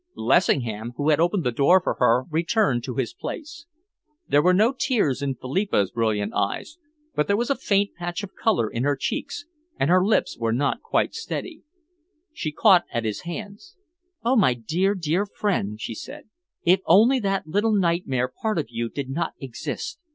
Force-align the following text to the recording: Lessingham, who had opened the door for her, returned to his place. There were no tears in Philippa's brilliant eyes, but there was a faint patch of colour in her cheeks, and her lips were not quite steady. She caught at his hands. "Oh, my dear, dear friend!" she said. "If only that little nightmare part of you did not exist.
Lessingham, 0.15 0.93
who 0.97 1.09
had 1.11 1.19
opened 1.19 1.43
the 1.43 1.51
door 1.51 1.79
for 1.79 1.93
her, 1.99 2.23
returned 2.31 2.83
to 2.83 2.95
his 2.95 3.13
place. 3.13 3.67
There 4.27 4.41
were 4.41 4.51
no 4.55 4.73
tears 4.73 5.21
in 5.21 5.35
Philippa's 5.35 5.91
brilliant 5.91 6.33
eyes, 6.33 6.79
but 7.13 7.27
there 7.27 7.37
was 7.37 7.51
a 7.51 7.55
faint 7.55 7.93
patch 7.93 8.23
of 8.23 8.33
colour 8.33 8.67
in 8.67 8.81
her 8.83 8.95
cheeks, 8.95 9.45
and 9.79 9.91
her 9.91 10.03
lips 10.03 10.35
were 10.39 10.53
not 10.53 10.81
quite 10.81 11.13
steady. 11.13 11.61
She 12.33 12.51
caught 12.51 12.85
at 12.91 13.05
his 13.05 13.21
hands. 13.25 13.75
"Oh, 14.25 14.35
my 14.35 14.55
dear, 14.55 14.95
dear 14.95 15.27
friend!" 15.27 15.79
she 15.79 15.93
said. 15.93 16.23
"If 16.63 16.79
only 16.87 17.19
that 17.19 17.45
little 17.45 17.75
nightmare 17.77 18.27
part 18.41 18.57
of 18.57 18.65
you 18.71 18.89
did 18.89 19.07
not 19.07 19.33
exist. 19.39 19.99